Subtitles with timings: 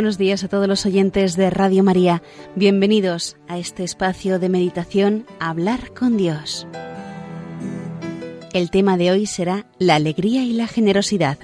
[0.00, 2.22] Buenos días a todos los oyentes de Radio María.
[2.56, 6.66] Bienvenidos a este espacio de meditación Hablar con Dios.
[8.54, 11.36] El tema de hoy será la alegría y la generosidad.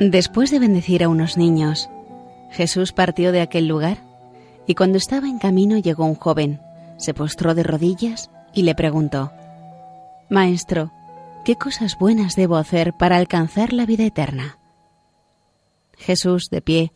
[0.00, 1.90] Después de bendecir a unos niños,
[2.52, 3.98] Jesús partió de aquel lugar
[4.66, 6.58] y cuando estaba en camino llegó un joven,
[6.96, 9.30] se postró de rodillas y le preguntó,
[10.30, 10.90] Maestro,
[11.44, 14.56] ¿qué cosas buenas debo hacer para alcanzar la vida eterna?
[15.98, 16.92] Jesús, de pie,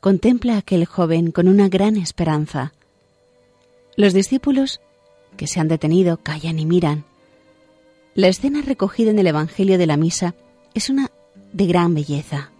[0.00, 2.72] contempla a aquel joven con una gran esperanza.
[3.94, 4.80] Los discípulos,
[5.36, 7.04] que se han detenido, callan y miran.
[8.14, 10.34] La escena recogida en el Evangelio de la Misa
[10.72, 11.10] es una
[11.52, 12.50] de gran belleza.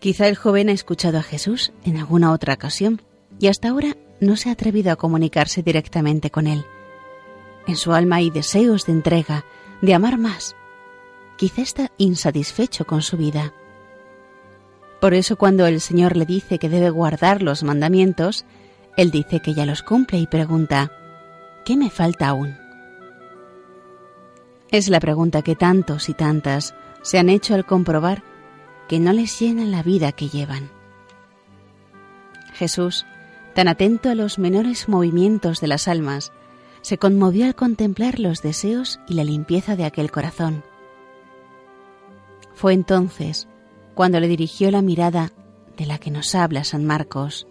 [0.00, 3.02] Quizá el joven ha escuchado a Jesús en alguna otra ocasión
[3.38, 6.64] y hasta ahora no se ha atrevido a comunicarse directamente con él.
[7.66, 9.44] En su alma hay deseos de entrega,
[9.82, 10.56] de amar más.
[11.36, 13.52] Quizá está insatisfecho con su vida.
[15.00, 18.44] Por eso cuando el Señor le dice que debe guardar los mandamientos,
[18.96, 20.90] él dice que ya los cumple y pregunta,
[21.64, 22.56] ¿qué me falta aún?
[24.70, 28.22] Es la pregunta que tantos y tantas se han hecho al comprobar
[28.88, 30.70] que no les llena la vida que llevan.
[32.54, 33.06] Jesús,
[33.54, 36.32] tan atento a los menores movimientos de las almas,
[36.80, 40.64] se conmovió al contemplar los deseos y la limpieza de aquel corazón.
[42.54, 43.46] Fue entonces
[43.94, 45.32] cuando le dirigió la mirada
[45.76, 47.46] de la que nos habla San Marcos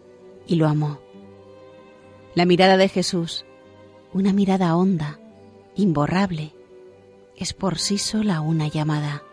[0.48, 1.00] y lo amó.
[2.36, 3.46] La mirada de Jesús,
[4.14, 5.20] una mirada honda,
[5.76, 6.54] imborrable,
[7.36, 9.24] es por sí sola una llamada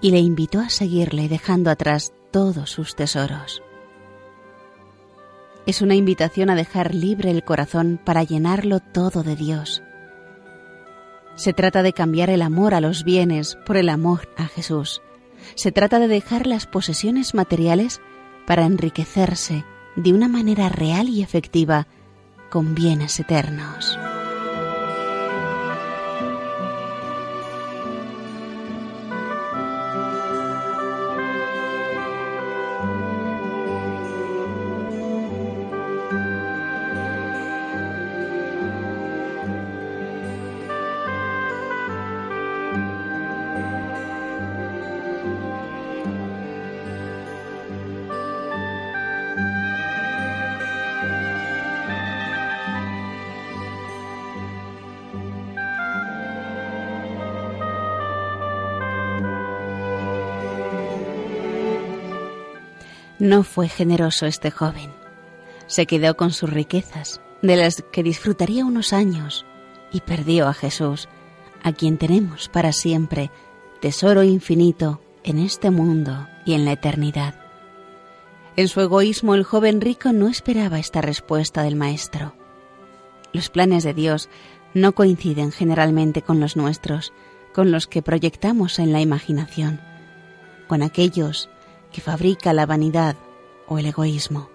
[0.00, 3.62] y le invitó a seguirle dejando atrás todos sus tesoros.
[5.66, 9.82] Es una invitación a dejar libre el corazón para llenarlo todo de Dios.
[11.36, 15.00] Se trata de cambiar el amor a los bienes por el amor a Jesús.
[15.54, 18.00] Se trata de dejar las posesiones materiales
[18.46, 19.64] para enriquecerse
[19.96, 21.86] de una manera real y efectiva
[22.50, 23.98] con bienes eternos.
[63.20, 64.90] No fue generoso este joven.
[65.66, 69.44] Se quedó con sus riquezas, de las que disfrutaría unos años,
[69.92, 71.06] y perdió a Jesús,
[71.62, 73.30] a quien tenemos para siempre,
[73.82, 77.34] tesoro infinito en este mundo y en la eternidad.
[78.56, 82.34] En su egoísmo el joven rico no esperaba esta respuesta del Maestro.
[83.34, 84.30] Los planes de Dios
[84.72, 87.12] no coinciden generalmente con los nuestros,
[87.52, 89.78] con los que proyectamos en la imaginación,
[90.68, 91.50] con aquellos
[91.92, 93.16] que fabrica la vanidad
[93.66, 94.50] o el egoísmo.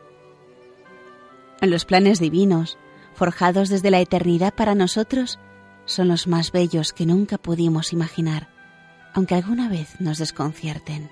[1.61, 2.77] Los planes divinos,
[3.13, 5.39] forjados desde la eternidad para nosotros,
[5.85, 8.49] son los más bellos que nunca pudimos imaginar,
[9.13, 11.09] aunque alguna vez nos desconcierten.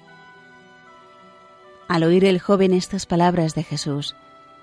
[1.87, 4.15] Al oír el joven estas palabras de Jesús,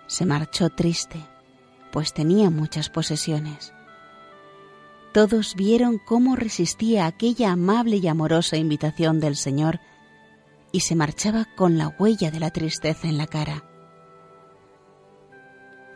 [0.06, 1.20] se marchó triste,
[1.92, 3.72] pues tenía muchas posesiones.
[5.12, 9.80] Todos vieron cómo resistía aquella amable y amorosa invitación del Señor
[10.72, 13.64] y se marchaba con la huella de la tristeza en la cara.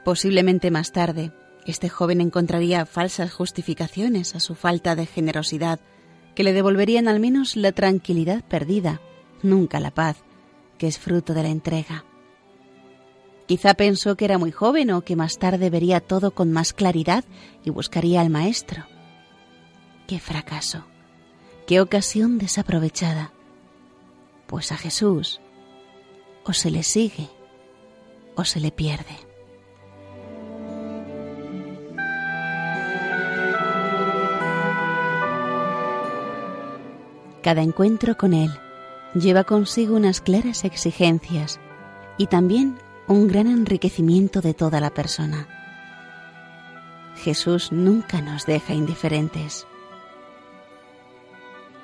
[0.04, 1.32] Posiblemente más tarde,
[1.66, 5.80] este joven encontraría falsas justificaciones a su falta de generosidad
[6.34, 9.00] que le devolverían al menos la tranquilidad perdida,
[9.42, 10.18] nunca la paz,
[10.78, 12.04] que es fruto de la entrega.
[13.46, 17.24] Quizá pensó que era muy joven o que más tarde vería todo con más claridad
[17.62, 18.84] y buscaría al maestro.
[20.06, 20.86] ¡Qué fracaso!
[21.66, 23.33] ¡Qué ocasión desaprovechada!
[24.46, 25.40] Pues a Jesús
[26.44, 27.28] o se le sigue
[28.34, 29.16] o se le pierde.
[37.42, 38.50] Cada encuentro con Él
[39.14, 41.60] lleva consigo unas claras exigencias
[42.16, 45.46] y también un gran enriquecimiento de toda la persona.
[47.16, 49.66] Jesús nunca nos deja indiferentes.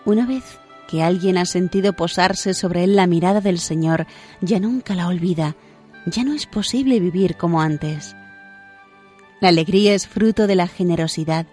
[0.04, 0.58] Una vez
[0.90, 4.06] que alguien ha sentido posarse sobre él la mirada del Señor,
[4.40, 5.54] ya nunca la olvida,
[6.06, 8.16] ya no es posible vivir como antes.
[9.40, 11.46] La alegría es fruto de la generosidad,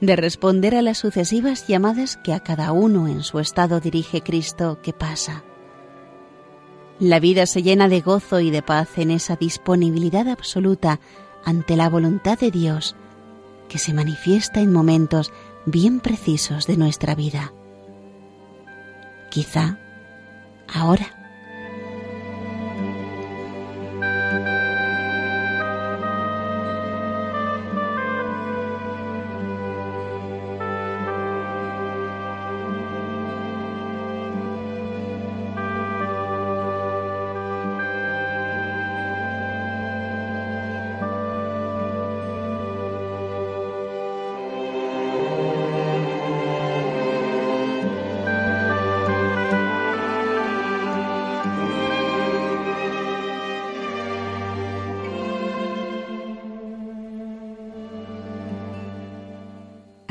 [0.00, 4.80] de responder a las sucesivas llamadas que a cada uno en su estado dirige Cristo
[4.82, 5.44] que pasa.
[6.98, 10.98] La vida se llena de gozo y de paz en esa disponibilidad absoluta
[11.44, 12.96] ante la voluntad de Dios
[13.68, 15.30] que se manifiesta en momentos
[15.66, 17.52] bien precisos de nuestra vida.
[19.30, 19.76] Quizá
[20.72, 21.17] ahora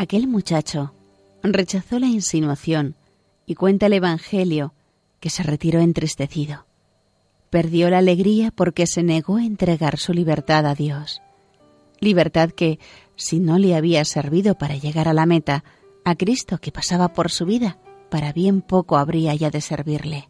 [0.08, 0.94] Aquel muchacho
[1.44, 2.96] rechazó la insinuación
[3.46, 4.74] y cuenta el Evangelio
[5.20, 6.66] que se retiró entristecido.
[7.50, 11.22] Perdió la alegría porque se negó a entregar su libertad a Dios.
[12.00, 12.80] Libertad que,
[13.18, 15.66] si no le había servido para llegar a la meta,
[16.06, 17.78] a Cristo que pasaba por su vida,
[18.10, 20.30] para bien poco habría ya de servirle.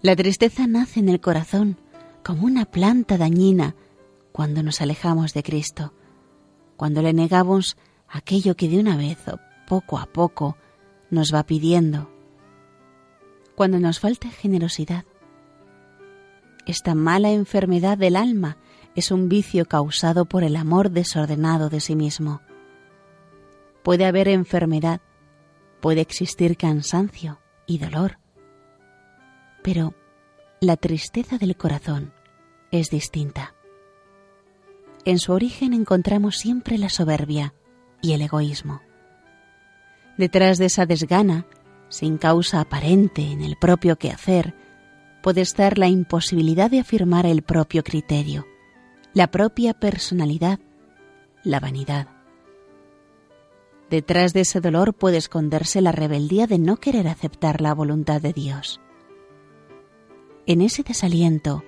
[0.00, 1.76] La tristeza nace en el corazón
[2.24, 3.74] como una planta dañina
[4.32, 5.92] cuando nos alejamos de Cristo,
[6.78, 7.76] cuando le negamos
[8.10, 10.56] aquello que de una vez o poco a poco
[11.10, 12.10] nos va pidiendo.
[13.54, 15.04] Cuando nos falta generosidad,
[16.66, 18.56] esta mala enfermedad del alma
[18.94, 22.40] es un vicio causado por el amor desordenado de sí mismo.
[23.82, 25.00] Puede haber enfermedad,
[25.80, 28.18] puede existir cansancio y dolor,
[29.62, 29.94] pero
[30.60, 32.12] la tristeza del corazón
[32.70, 33.54] es distinta.
[35.04, 37.54] En su origen encontramos siempre la soberbia,
[38.00, 38.80] y el egoísmo.
[40.16, 41.46] Detrás de esa desgana,
[41.88, 44.54] sin causa aparente en el propio quehacer,
[45.22, 48.46] puede estar la imposibilidad de afirmar el propio criterio,
[49.12, 50.60] la propia personalidad,
[51.42, 52.08] la vanidad.
[53.90, 58.32] Detrás de ese dolor puede esconderse la rebeldía de no querer aceptar la voluntad de
[58.32, 58.80] Dios.
[60.46, 61.64] En ese desaliento,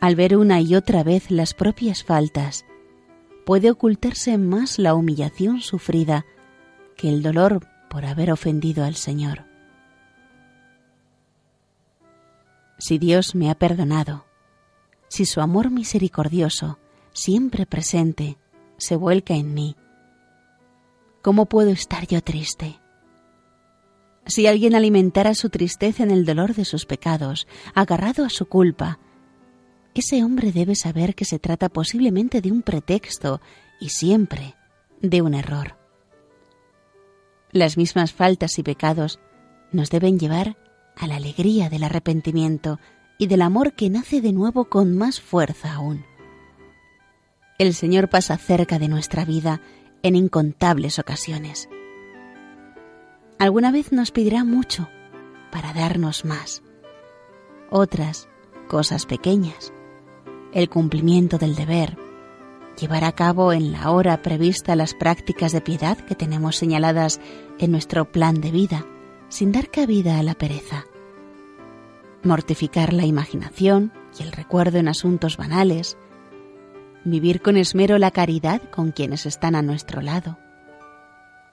[0.00, 2.64] al ver una y otra vez las propias faltas,
[3.48, 6.26] puede ocultarse más la humillación sufrida
[6.98, 9.46] que el dolor por haber ofendido al Señor.
[12.76, 14.26] Si Dios me ha perdonado,
[15.08, 16.78] si su amor misericordioso,
[17.14, 18.36] siempre presente,
[18.76, 19.76] se vuelca en mí,
[21.22, 22.78] ¿cómo puedo estar yo triste?
[24.26, 28.98] Si alguien alimentara su tristeza en el dolor de sus pecados, agarrado a su culpa,
[29.98, 33.40] ese hombre debe saber que se trata posiblemente de un pretexto
[33.80, 34.54] y siempre
[35.00, 35.76] de un error.
[37.52, 39.20] Las mismas faltas y pecados
[39.72, 40.56] nos deben llevar
[40.96, 42.78] a la alegría del arrepentimiento
[43.18, 46.04] y del amor que nace de nuevo con más fuerza aún.
[47.58, 49.60] El Señor pasa cerca de nuestra vida
[50.02, 51.68] en incontables ocasiones.
[53.38, 54.88] Alguna vez nos pedirá mucho
[55.50, 56.62] para darnos más.
[57.70, 58.28] Otras,
[58.68, 59.72] cosas pequeñas,
[60.52, 61.96] el cumplimiento del deber,
[62.78, 67.20] llevar a cabo en la hora prevista las prácticas de piedad que tenemos señaladas
[67.58, 68.86] en nuestro plan de vida,
[69.28, 70.86] sin dar cabida a la pereza,
[72.22, 75.96] mortificar la imaginación y el recuerdo en asuntos banales,
[77.04, 80.38] vivir con esmero la caridad con quienes están a nuestro lado,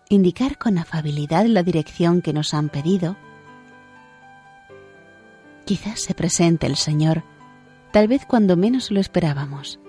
[0.10, 3.18] indicar con afabilidad la dirección que nos han pedido,
[5.66, 7.24] quizás se presente el Señor
[7.96, 9.80] tal vez cuando menos lo esperábamos,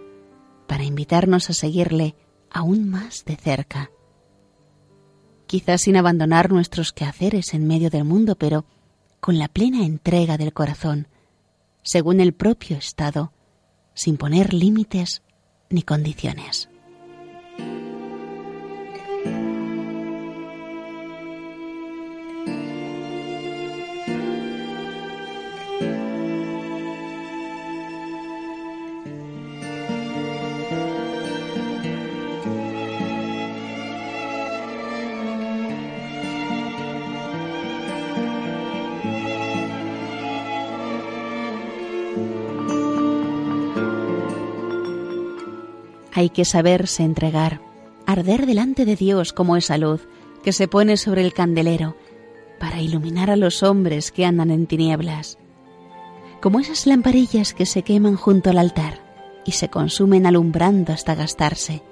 [0.68, 2.14] para invitarnos a seguirle
[2.52, 3.90] aún más de cerca.
[5.48, 8.64] Quizás sin abandonar nuestros quehaceres en medio del mundo, pero
[9.18, 11.08] con la plena entrega del corazón,
[11.82, 13.32] según el propio estado,
[13.92, 15.24] sin poner límites
[15.68, 16.68] ni condiciones.
[46.16, 47.60] Hay que saberse entregar,
[48.06, 50.08] arder delante de Dios como esa luz
[50.42, 51.94] que se pone sobre el candelero
[52.58, 55.36] para iluminar a los hombres que andan en tinieblas,
[56.40, 61.82] como esas lamparillas que se queman junto al altar y se consumen alumbrando hasta gastarse.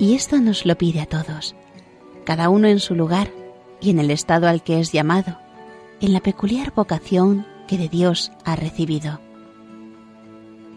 [0.00, 1.54] Y esto nos lo pide a todos,
[2.24, 3.30] cada uno en su lugar
[3.80, 5.38] y en el estado al que es llamado,
[6.00, 9.20] en la peculiar vocación que de Dios ha recibido.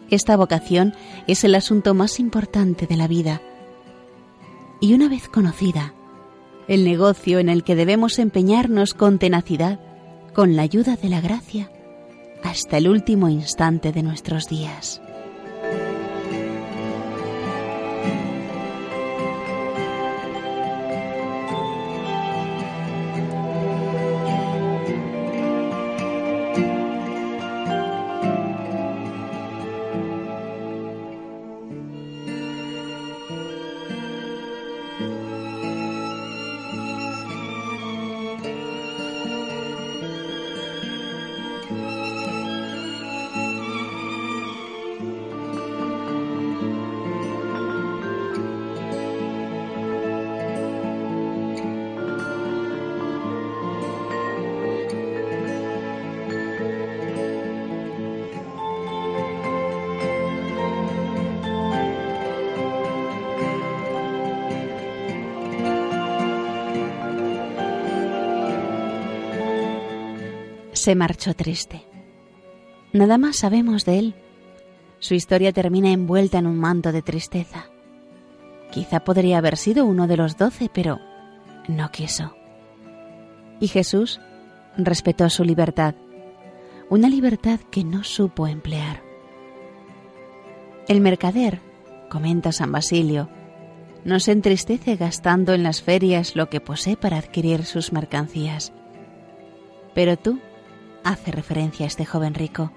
[0.10, 0.94] Esta vocación
[1.28, 3.42] es el asunto más importante de la vida.
[4.82, 5.94] Y una vez conocida,
[6.68, 9.80] el negocio en el que debemos empeñarnos con tenacidad,
[10.34, 11.72] con la ayuda de la gracia,
[12.44, 15.02] hasta el último instante de nuestros días.
[70.80, 71.84] Se marchó triste.
[72.94, 74.16] Nada más sabemos de él.
[75.00, 77.68] Su historia termina envuelta en un manto de tristeza.
[78.72, 81.00] Quizá podría haber sido uno de los doce, pero
[81.68, 82.36] no quiso.
[83.60, 84.20] Y Jesús
[84.78, 85.96] respetó su libertad,
[86.90, 89.02] una libertad que no supo emplear.
[90.88, 91.60] El mercader,
[92.10, 93.30] comenta San Basilio,
[94.06, 98.72] no se entristece gastando en las ferias lo que posee para adquirir sus mercancías.
[99.94, 100.40] Pero tú
[101.04, 102.72] hace referencia a este joven rico.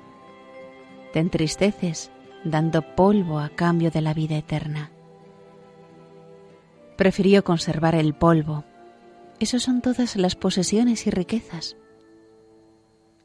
[1.12, 2.10] Te entristeces
[2.44, 4.90] dando polvo a cambio de la vida eterna.
[6.96, 8.64] Prefirió conservar el polvo.
[9.38, 11.76] Esas son todas las posesiones y riquezas.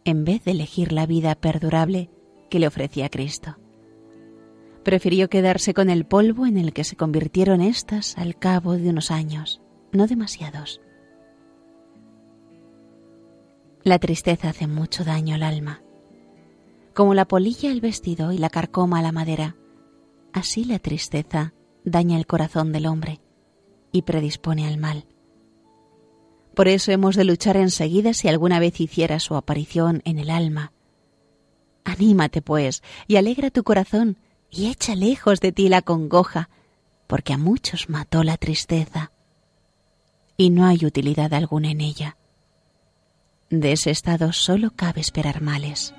[0.06, 2.10] En vez de elegir la vida perdurable
[2.50, 3.58] que le ofrecía Cristo.
[4.84, 9.12] Prefirió quedarse con el polvo en el que se convirtieron éstas al cabo de unos
[9.12, 9.62] años,
[9.92, 10.82] no demasiados.
[13.88, 15.82] La tristeza hace mucho daño al alma.
[16.94, 19.56] Como la polilla el vestido y la carcoma la madera,
[20.34, 21.53] así la tristeza
[21.86, 23.22] daña el corazón del hombre
[23.94, 25.06] y predispone al mal.
[26.53, 30.74] Por eso hemos de luchar enseguida si alguna vez hiciera su aparición en el alma.
[31.86, 34.17] Anímate, pues, y alegra tu corazón,
[34.51, 36.50] y echa lejos de ti la congoja,
[37.08, 39.13] porque a muchos mató la tristeza,
[40.36, 42.17] y no hay utilidad alguna en ella.
[43.50, 45.94] De ese estado solo cabe esperar males.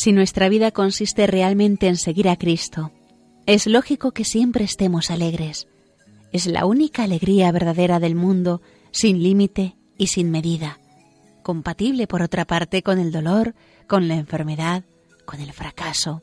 [0.00, 2.90] Si nuestra vida consiste realmente en seguir a Cristo,
[3.44, 5.68] es lógico que siempre estemos alegres.
[6.32, 10.80] Es la única alegría verdadera del mundo, sin límite y sin medida,
[11.42, 13.54] compatible por otra parte con el dolor,
[13.86, 14.84] con la enfermedad,
[15.26, 16.22] con el fracaso.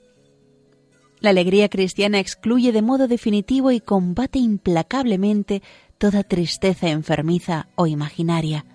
[1.19, 5.61] La alegría cristiana excluye de modo definitivo y combate implacablemente
[5.99, 8.65] toda tristeza enfermiza o imaginaria.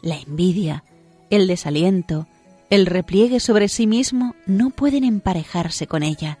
[0.00, 0.84] La envidia,
[1.28, 2.28] el desaliento,
[2.72, 6.38] el repliegue sobre sí mismo no pueden emparejarse con ella.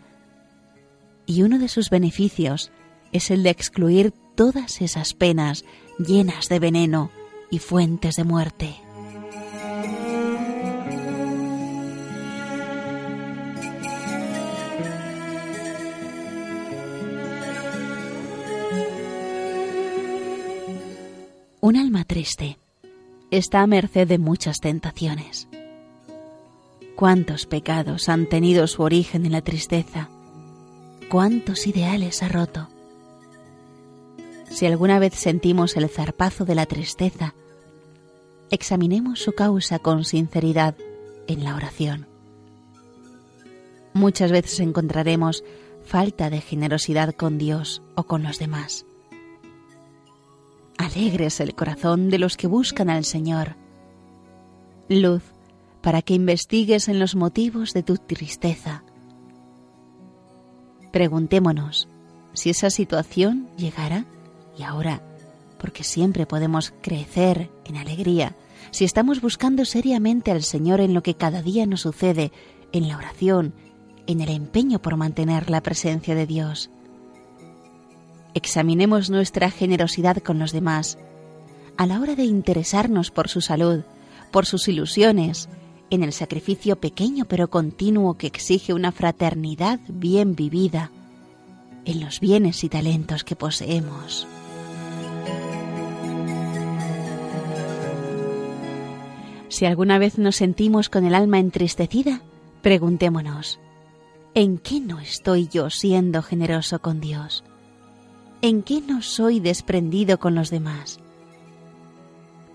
[1.26, 2.72] Y uno de sus beneficios
[3.12, 5.66] es el de excluir todas esas penas
[5.98, 7.10] llenas de veneno
[7.50, 8.74] y fuentes de muerte.
[21.60, 22.56] Un alma triste
[23.30, 25.46] está a merced de muchas tentaciones.
[26.96, 30.08] Cuántos pecados han tenido su origen en la tristeza,
[31.10, 32.68] cuántos ideales ha roto.
[34.50, 37.34] Si alguna vez sentimos el zarpazo de la tristeza,
[38.50, 40.76] examinemos su causa con sinceridad
[41.26, 42.06] en la oración.
[43.94, 45.42] Muchas veces encontraremos
[45.84, 48.86] falta de generosidad con Dios o con los demás.
[50.78, 53.56] Alegres el corazón de los que buscan al Señor.
[54.88, 55.22] Luz
[55.82, 58.84] para que investigues en los motivos de tu tristeza.
[60.92, 61.88] Preguntémonos
[62.32, 64.06] si esa situación llegara
[64.56, 65.02] y ahora,
[65.58, 68.36] porque siempre podemos crecer en alegría,
[68.70, 72.32] si estamos buscando seriamente al Señor en lo que cada día nos sucede,
[72.72, 73.54] en la oración,
[74.06, 76.70] en el empeño por mantener la presencia de Dios.
[78.34, 80.98] Examinemos nuestra generosidad con los demás
[81.76, 83.82] a la hora de interesarnos por su salud,
[84.30, 85.48] por sus ilusiones,
[85.92, 90.90] en el sacrificio pequeño pero continuo que exige una fraternidad bien vivida,
[91.84, 94.26] en los bienes y talentos que poseemos.
[99.48, 102.22] Si alguna vez nos sentimos con el alma entristecida,
[102.62, 103.60] preguntémonos,
[104.32, 107.44] ¿en qué no estoy yo siendo generoso con Dios?
[108.40, 111.00] ¿En qué no soy desprendido con los demás?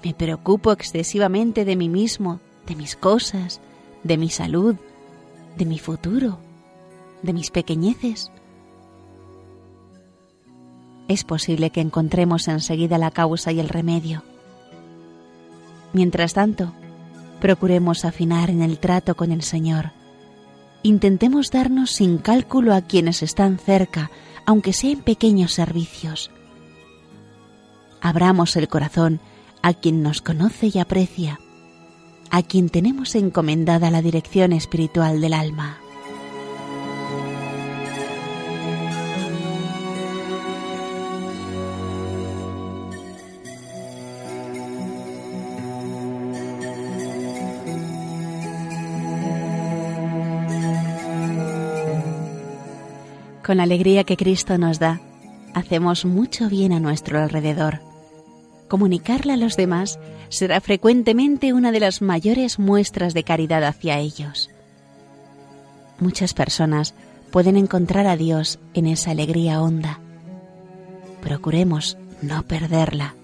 [0.04, 3.62] ¿Me preocupo excesivamente de mí mismo, de mis cosas,
[4.04, 4.76] de mi salud,
[5.58, 6.38] de mi futuro,
[7.24, 8.32] de mis pequeñeces?
[11.08, 14.24] Es posible que encontremos enseguida la causa y el remedio.
[15.94, 16.74] Mientras tanto,
[17.40, 19.92] procuremos afinar en el trato con el Señor.
[20.84, 24.12] Intentemos darnos sin cálculo a quienes están cerca,
[24.46, 26.30] aunque sean pequeños servicios.
[28.02, 29.20] Abramos el corazón
[29.62, 31.40] a quien nos conoce y aprecia,
[32.30, 35.80] a quien tenemos encomendada la dirección espiritual del alma.
[53.48, 55.00] Con la alegría que Cristo nos da,
[55.54, 57.80] hacemos mucho bien a nuestro alrededor.
[58.68, 64.50] Comunicarla a los demás será frecuentemente una de las mayores muestras de caridad hacia ellos.
[66.00, 66.94] Muchas personas
[67.32, 70.00] pueden encontrar a Dios en esa alegría honda.
[71.22, 73.16] Procuremos no perderla.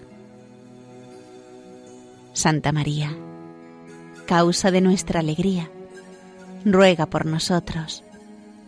[2.33, 3.15] Santa María,
[4.25, 5.69] causa de nuestra alegría,
[6.65, 8.03] ruega por nosotros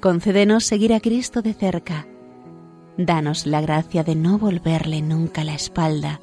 [0.05, 2.05] concédenos seguir a Cristo de cerca.
[2.95, 6.21] Danos la gracia de no volverle nunca la espalda,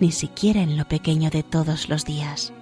[0.00, 2.52] ni siquiera en lo pequeño de todos los días.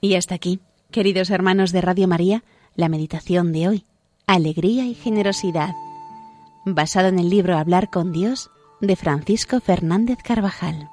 [0.00, 0.58] Y hasta aquí,
[0.90, 2.42] queridos hermanos de Radio María,
[2.74, 3.86] la meditación de hoy,
[4.26, 5.74] alegría y generosidad,
[6.64, 10.90] basada en el libro Hablar con Dios de Francisco Fernández Carvajal.